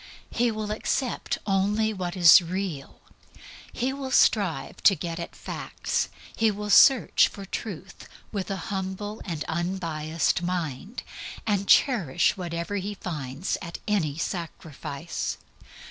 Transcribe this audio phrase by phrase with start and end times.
[0.31, 3.01] He will accept only what is real;
[3.71, 9.21] he will strive to get at facts; he will search for Truth with a humble
[9.25, 11.03] and unbiased mind,
[11.45, 15.37] and cherish whatever he finds at any sacrifice.